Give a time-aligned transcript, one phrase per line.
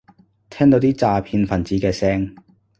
[0.49, 2.35] 聽到啲詐騙份子嘅聲